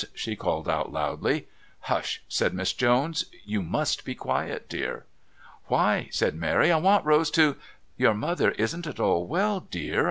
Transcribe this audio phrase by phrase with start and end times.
[0.15, 1.47] she called out loudly.
[1.81, 3.25] "Hush!" said Miss Jones.
[3.45, 5.05] "You must be quiet, dear."
[5.67, 6.71] "Why?" said Mary.
[6.71, 7.55] "I want Rose to"
[7.99, 9.99] "Your mother isn't at all well, dear.